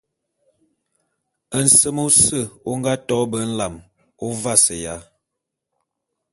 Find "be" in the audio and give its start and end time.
3.31-3.39